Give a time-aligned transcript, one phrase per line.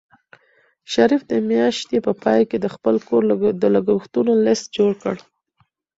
[0.93, 3.21] شریف د میاشتې په پای کې د خپل کور
[3.61, 5.15] د لګښتونو لیست جوړ کړ.